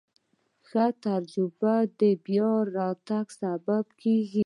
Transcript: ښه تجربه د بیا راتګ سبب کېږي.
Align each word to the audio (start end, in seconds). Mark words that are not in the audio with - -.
ښه 0.67 0.85
تجربه 1.05 1.75
د 1.99 2.01
بیا 2.25 2.51
راتګ 2.77 3.25
سبب 3.39 3.85
کېږي. 4.01 4.39